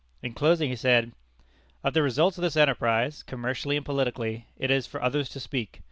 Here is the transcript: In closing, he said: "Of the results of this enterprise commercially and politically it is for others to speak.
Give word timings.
In 0.23 0.33
closing, 0.33 0.67
he 0.71 0.75
said: 0.75 1.11
"Of 1.83 1.93
the 1.93 2.01
results 2.01 2.35
of 2.35 2.41
this 2.41 2.57
enterprise 2.57 3.21
commercially 3.21 3.77
and 3.77 3.85
politically 3.85 4.47
it 4.57 4.71
is 4.71 4.87
for 4.87 4.99
others 4.99 5.29
to 5.29 5.39
speak. 5.39 5.79